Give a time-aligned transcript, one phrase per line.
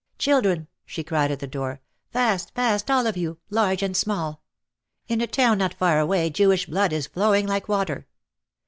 [0.17, 1.79] "Children!" she cried at the door.
[2.09, 2.55] "Fast!
[2.55, 4.41] fast all of you, large and small.
[5.07, 8.07] In a town not far away Jewish blood is flowing like water.